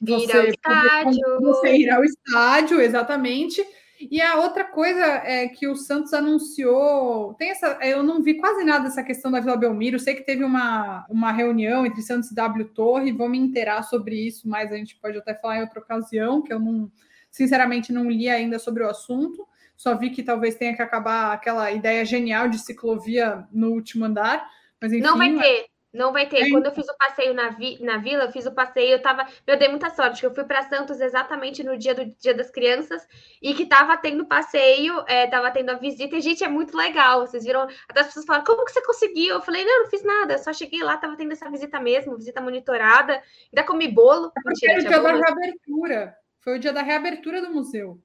[0.00, 1.40] você ir ao estádio.
[1.40, 3.64] Você ir ao estádio, exatamente.
[3.98, 7.34] E a outra coisa é que o Santos anunciou.
[7.34, 7.78] Tem essa.
[7.82, 9.98] Eu não vi quase nada dessa questão da Vila Belmiro.
[9.98, 13.12] sei que teve uma, uma reunião entre Santos e W Torre.
[13.12, 16.52] Vou me inteirar sobre isso, mas a gente pode até falar em outra ocasião, que
[16.52, 16.90] eu não,
[17.30, 19.46] sinceramente, não li ainda sobre o assunto.
[19.76, 24.46] Só vi que talvez tenha que acabar aquela ideia genial de ciclovia no último andar.
[24.80, 25.66] Mas enfim, não vai ter.
[25.96, 26.42] Não vai ter.
[26.42, 26.50] É.
[26.50, 29.26] Quando eu fiz o passeio na, vi, na vila, eu fiz o passeio, eu tava.
[29.46, 32.50] Eu dei muita sorte, que eu fui para Santos exatamente no dia do Dia das
[32.50, 33.08] Crianças
[33.40, 37.26] e que tava tendo passeio, é, tava tendo a visita, e, gente, é muito legal.
[37.26, 37.66] Vocês viram?
[37.88, 39.36] Até as pessoas falaram, como que você conseguiu?
[39.36, 42.40] Eu falei, não, não fiz nada, só cheguei lá, tava tendo essa visita mesmo, visita
[42.40, 44.30] monitorada, ainda comi bolo.
[44.36, 45.20] É Mentira, foi o dia bolo.
[45.20, 46.16] da reabertura.
[46.40, 48.00] Foi o dia da reabertura do museu.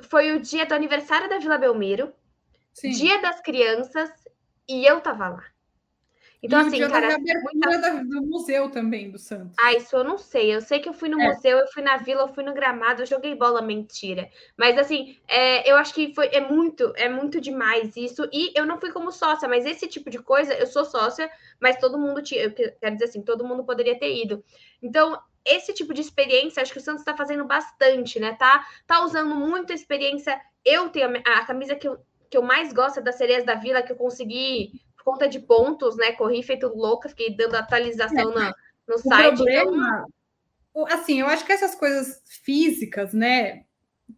[0.00, 2.12] Foi o dia do aniversário da Vila Belmiro,
[2.72, 2.90] Sim.
[2.90, 4.10] dia das crianças,
[4.68, 5.55] e eu tava lá.
[6.46, 7.18] Então, assim, o cara.
[7.18, 8.04] Muita...
[8.04, 9.56] do museu também, do Santos.
[9.58, 10.54] Ah, isso eu não sei.
[10.54, 11.28] Eu sei que eu fui no é.
[11.28, 14.30] museu, eu fui na vila, eu fui no gramado, eu joguei bola, mentira.
[14.56, 18.28] Mas assim, é, eu acho que foi, é muito, é muito demais isso.
[18.32, 21.30] E eu não fui como sócia, mas esse tipo de coisa, eu sou sócia,
[21.60, 22.42] mas todo mundo tinha.
[22.42, 24.44] Eu quero dizer assim, todo mundo poderia ter ido.
[24.80, 28.34] Então, esse tipo de experiência, acho que o Santos está fazendo bastante, né?
[28.34, 30.40] Tá, tá usando muita experiência.
[30.64, 33.54] Eu tenho a, a camisa que eu, que eu mais gosto é da Sereias da
[33.54, 36.10] Vila, que eu consegui conta de pontos, né?
[36.12, 38.54] Corri feito louca, fiquei dando atualização é, na,
[38.88, 39.36] no site.
[39.36, 40.04] Problema,
[40.70, 40.86] então...
[40.88, 43.62] Assim, eu acho que essas coisas físicas, né?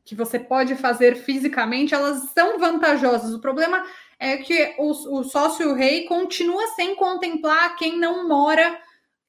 [0.02, 3.34] Que você pode fazer fisicamente, elas são vantajosas.
[3.34, 3.84] O problema
[4.18, 8.80] é que o, o sócio rei continua sem contemplar quem não mora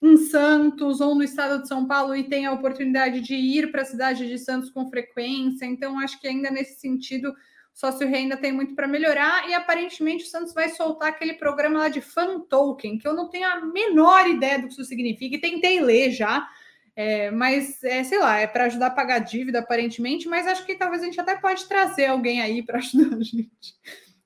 [0.01, 3.81] em Santos ou no estado de São Paulo e tem a oportunidade de ir para
[3.81, 5.65] a cidade de Santos com frequência.
[5.65, 7.35] Então, acho que ainda nesse sentido
[7.79, 11.79] sócio rei ainda tem muito para melhorar e aparentemente o Santos vai soltar aquele programa
[11.79, 15.37] lá de fan token, que eu não tenho a menor ideia do que isso significa
[15.37, 16.45] e tentei ler já.
[16.93, 20.75] É, mas é, sei lá, é para ajudar a pagar dívida, aparentemente, mas acho que
[20.75, 23.73] talvez a gente até pode trazer alguém aí para ajudar a gente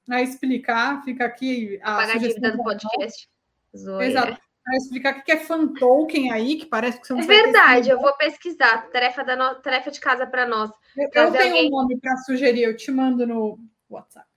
[0.09, 1.03] a explicar.
[1.03, 3.29] Fica aqui a pagar dívida do podcast.
[3.75, 7.25] Exato para explicar o que é fan token aí, que parece que você não É
[7.25, 8.89] verdade, eu vou pesquisar.
[8.89, 9.55] Tarefa, da no...
[9.55, 10.71] Tarefa de casa para nós.
[10.95, 11.67] Eu, eu tenho alguém...
[11.67, 14.27] um nome para sugerir, eu te mando no WhatsApp.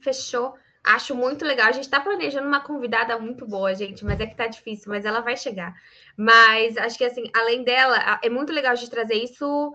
[0.00, 0.54] Fechou.
[0.84, 1.68] Acho muito legal.
[1.68, 5.06] A gente está planejando uma convidada muito boa, gente, mas é que tá difícil, mas
[5.06, 5.74] ela vai chegar.
[6.14, 9.72] Mas acho que assim, além dela, é muito legal a gente trazer isso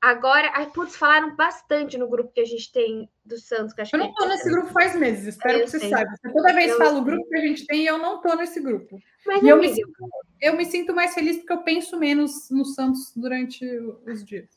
[0.00, 3.74] Agora, ai, putz, falaram bastante no grupo que a gente tem do Santos.
[3.74, 5.90] Que eu não tô nesse grupo faz meses, espero eu que você sei.
[5.90, 6.10] saiba.
[6.32, 8.60] Toda vez eu falo o grupo que a gente tem e eu não tô nesse
[8.60, 8.98] grupo.
[9.26, 9.92] Mas, e eu me, sinto,
[10.40, 13.64] eu me sinto mais feliz porque eu penso menos no Santos durante
[14.06, 14.48] os dias.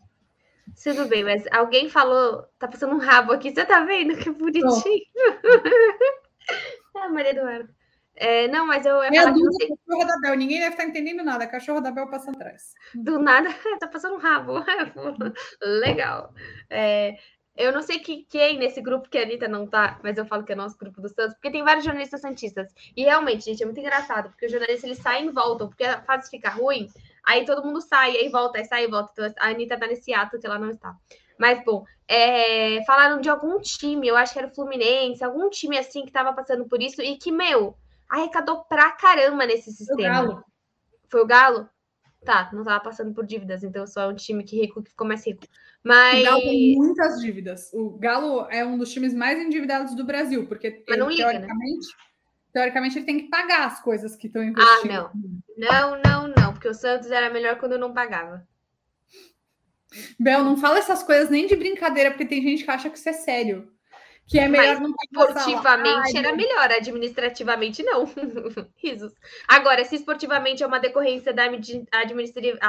[0.82, 4.16] Tudo bem, mas alguém falou, tá passando um rabo aqui, você tá vendo?
[4.16, 5.04] Que bonitinho.
[6.96, 7.70] ah, Maria Eduardo.
[8.16, 9.68] É, não, mas eu ia é falar que você...
[9.68, 11.48] cachorro da Bel, ninguém deve estar entendendo nada.
[11.48, 12.74] Cachorro da Bel passando atrás.
[12.94, 13.50] Do nada,
[13.80, 14.54] tá passando um rabo.
[15.62, 16.34] Legal.
[16.70, 17.16] É,
[17.56, 20.44] eu não sei que, quem nesse grupo que a Anitta não tá, mas eu falo
[20.44, 22.74] que é nosso grupo do Santos, porque tem vários jornalistas santistas.
[22.96, 26.02] E realmente, gente, é muito engraçado, porque os jornalistas eles saem e voltam, porque a
[26.02, 26.88] fase fica ruim,
[27.24, 29.12] aí todo mundo sai, aí volta, aí sai e volta.
[29.14, 30.96] Então a Anitta tá nesse ato que ela não está.
[31.38, 35.78] Mas, bom, é, falaram de algum time, eu acho que era o Fluminense, algum time
[35.78, 37.76] assim que tava passando por isso, e que, meu,
[38.14, 39.96] arrecadou pra caramba nesse sistema.
[39.96, 40.46] Foi o Galo.
[41.10, 41.70] Foi o Galo?
[42.24, 45.06] Tá, não tava passando por dívidas, então só é um time que rico que ficou
[45.06, 45.46] mais rico.
[45.84, 46.22] Mas.
[46.22, 47.74] O Galo tem muitas dívidas.
[47.74, 51.16] O Galo é um dos times mais endividados do Brasil, porque ele, liga, né?
[51.16, 52.04] teoricamente, né?
[52.54, 54.92] teoricamente ele tem que pagar as coisas que estão ah, investindo.
[54.94, 55.12] Ah,
[55.58, 55.98] não.
[55.98, 58.48] Não, não, não, porque o Santos era melhor quando não pagava.
[60.20, 63.10] Bel, não fala essas coisas nem de brincadeira, porque tem gente que acha que isso
[63.10, 63.73] é sério
[64.28, 68.06] que é melhor Mas, não esportivamente era melhor, administrativamente não.
[68.76, 69.14] Risos.
[69.48, 72.60] Agora, se esportivamente é uma decorrência da administrativa,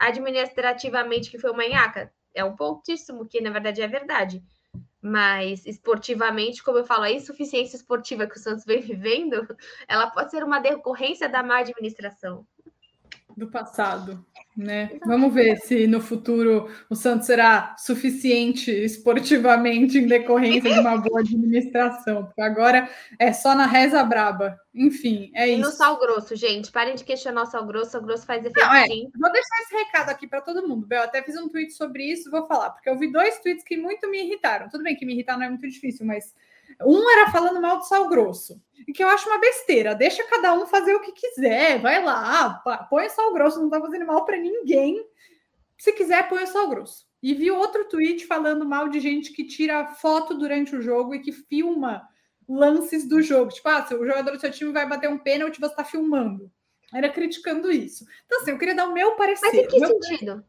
[0.00, 4.42] administrativamente que foi uma nhaca, é um pouquíssimo, que na verdade é verdade.
[5.00, 9.46] Mas esportivamente, como eu falo, a insuficiência esportiva que o Santos vem vivendo,
[9.86, 12.46] ela pode ser uma decorrência da má administração.
[13.36, 14.24] Do passado.
[14.56, 14.98] Né?
[15.04, 21.20] Vamos ver se no futuro o Santos será suficiente esportivamente em decorrência de uma boa
[21.20, 24.58] administração, porque agora é só na reza braba.
[24.74, 25.60] Enfim, é e isso.
[25.60, 28.42] E no sal grosso, gente, parem de questionar o sal grosso, o sal grosso faz
[28.42, 28.86] efeito Não, é.
[28.86, 29.10] sim.
[29.20, 30.86] Vou deixar esse recado aqui para todo mundo.
[30.90, 33.76] Eu até fiz um tweet sobre isso, vou falar, porque eu vi dois tweets que
[33.76, 34.70] muito me irritaram.
[34.70, 36.34] Tudo bem que me irritar não é muito difícil, mas
[36.82, 39.94] um era falando mal do sal grosso, e que eu acho uma besteira.
[39.94, 44.06] Deixa cada um fazer o que quiser, vai lá, põe sal grosso, não tá fazendo
[44.06, 45.04] mal para ninguém.
[45.78, 47.06] Se quiser, põe sal grosso.
[47.22, 51.20] E vi outro tweet falando mal de gente que tira foto durante o jogo e
[51.20, 52.06] que filma
[52.48, 53.50] lances do jogo.
[53.50, 56.50] Tipo, ah, o jogador do seu time vai bater um pênalti, você está filmando.
[56.94, 58.04] Era criticando isso.
[58.24, 59.46] Então, assim, eu queria dar o meu parecer.
[59.46, 60.44] Mas em que sentido?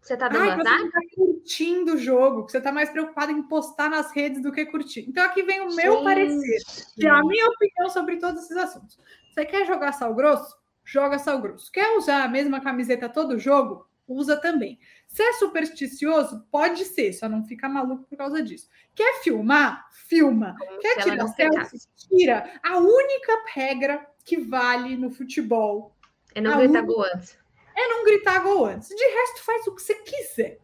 [0.00, 0.78] Você tá dando Ai, azar?
[0.78, 1.00] Você tá
[1.44, 5.04] curtindo o jogo, você tá mais preocupado em postar nas redes do que curtir.
[5.06, 6.04] Então aqui vem o meu Gente.
[6.04, 6.58] parecer,
[6.94, 8.98] que é a minha opinião sobre todos esses assuntos.
[9.30, 10.56] Você quer jogar sal grosso?
[10.82, 11.70] Joga sal grosso.
[11.70, 13.86] Quer usar a mesma camiseta todo jogo?
[14.08, 14.78] Usa também.
[15.06, 18.68] Se é supersticioso, pode ser, só não fica maluco por causa disso.
[18.94, 19.86] Quer filmar?
[19.92, 20.56] Filma.
[20.58, 21.78] Como Quer tirar selfie?
[22.08, 22.60] Tira.
[22.62, 25.94] A única regra que vale no futebol.
[26.34, 26.82] É não gritar única...
[26.82, 27.44] gol antes
[27.76, 28.88] é não gritar gol antes.
[28.88, 30.58] De resto, faz o que você quiser.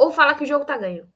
[0.00, 1.06] Ou fala que o jogo tá ganho.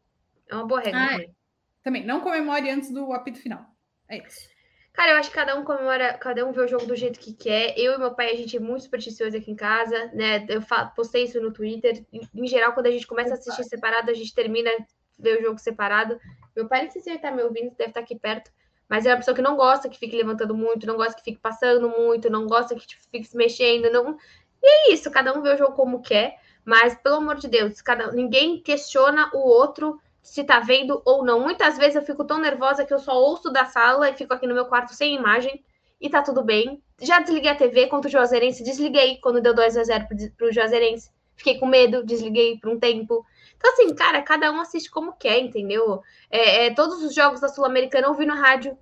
[0.47, 1.37] É uma boa regra ah, também.
[1.83, 3.65] Também, não comemore antes do apito final.
[4.11, 4.47] É isso.
[4.93, 7.33] Cara, eu acho que cada um comemora, cada um vê o jogo do jeito que
[7.33, 7.73] quer.
[7.79, 10.45] Eu e meu pai, a gente é muito supersticioso aqui em casa, né?
[10.51, 10.61] Eu
[10.95, 12.05] postei isso no Twitter.
[12.13, 14.71] Em geral, quando a gente começa a assistir separado, a gente termina
[15.19, 16.21] ver o jogo separado.
[16.55, 18.53] Meu pai, não sei se ele tá me ouvindo, deve estar tá aqui perto.
[18.87, 21.41] Mas é uma pessoa que não gosta que fique levantando muito, não gosta que fique
[21.41, 24.19] passando muito, não gosta que tipo, fique se mexendo, não,
[24.63, 27.81] e é isso, cada um vê o jogo como quer, mas pelo amor de Deus,
[27.83, 31.41] cada, ninguém questiona o outro se tá vendo ou não.
[31.41, 34.47] Muitas vezes eu fico tão nervosa que eu só ouço da sala e fico aqui
[34.47, 35.63] no meu quarto sem imagem
[36.01, 36.83] e tá tudo bem.
[37.01, 41.11] Já desliguei a TV contra o Juazeirense, desliguei quando deu 2 a 0 pro Juazeirense.
[41.37, 43.25] Fiquei com medo, desliguei por um tempo.
[43.57, 46.03] Então, assim, cara, cada um assiste como quer, entendeu?
[46.31, 48.79] É, é, todos os jogos da Sul-Americana eu ouvi no rádio,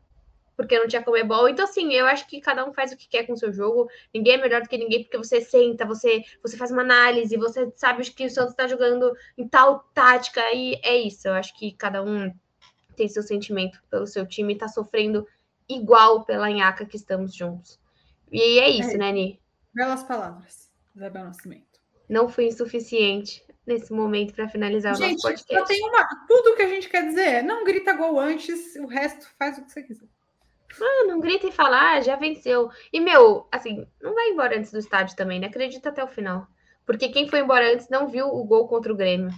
[0.63, 1.49] porque não tinha Comebol.
[1.49, 3.89] Então, assim, eu acho que cada um faz o que quer com o seu jogo.
[4.15, 7.71] Ninguém é melhor do que ninguém, porque você senta, você, você faz uma análise, você
[7.75, 11.27] sabe que o Santos está jogando em tal tática, e é isso.
[11.27, 12.33] Eu acho que cada um
[12.97, 15.27] tem seu sentimento pelo seu time e tá sofrendo
[15.69, 17.81] igual pela Inhaca que estamos juntos.
[18.31, 18.99] E é isso, é.
[18.99, 19.41] né, Ni?
[19.75, 21.81] Belas palavras, Isabel Nascimento.
[22.09, 25.61] Não fui insuficiente nesse momento para finalizar gente, o nosso podcast.
[25.61, 26.09] Só tem uma.
[26.29, 29.65] Tudo que a gente quer dizer é não grita gol antes, o resto faz o
[29.65, 30.12] que você quiser.
[30.81, 32.71] Ah, não grita e fala, ah, já venceu.
[32.93, 35.47] E, meu, assim, não vai embora antes do estádio também, né?
[35.47, 36.47] Acredita até o final.
[36.87, 39.31] Porque quem foi embora antes não viu o gol contra o Grêmio.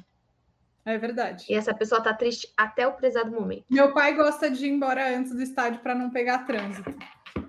[0.84, 1.46] É verdade.
[1.48, 3.64] E essa pessoa tá triste até o prezado momento.
[3.70, 6.94] Meu pai gosta de ir embora antes do estádio para não pegar trânsito.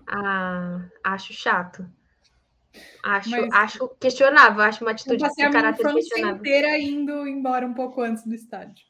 [0.08, 1.86] Ah, acho chato.
[3.04, 6.38] Acho, Mas, acho questionável, acho uma atitude de caráter questionável.
[6.38, 8.86] inteira indo embora um pouco antes do estádio.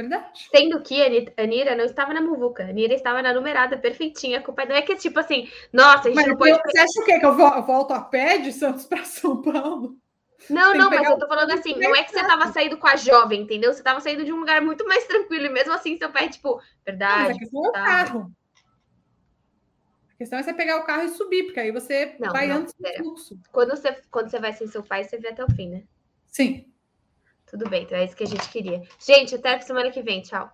[0.00, 0.48] Verdade.
[0.54, 4.38] Sendo que a Anira não estava na muvuca, a Anira estava na numerada perfeitinha.
[4.38, 6.52] A culpa não é que é tipo assim, nossa, a gente mas não pode.
[6.52, 7.18] Você acha o quê?
[7.18, 9.96] Que eu volto a pé de Santos para São Paulo?
[10.48, 12.96] Não, não, mas eu tô falando assim, não é que você tava saindo com a
[12.96, 13.72] jovem, entendeu?
[13.72, 16.60] Você tava saindo de um lugar muito mais tranquilo, e mesmo assim seu pai, tipo,
[16.84, 17.28] verdade.
[17.28, 18.32] Mas a questão é o carro.
[20.14, 22.56] A questão é você pegar o carro e subir, porque aí você não, vai não,
[22.56, 23.38] antes do fluxo.
[23.52, 25.82] Quando você, quando você vai sem seu pai, você vê até o fim, né?
[26.26, 26.69] Sim.
[27.50, 28.80] Tudo bem, então é isso que a gente queria.
[29.04, 30.22] Gente, até a semana que vem.
[30.22, 30.48] Tchau.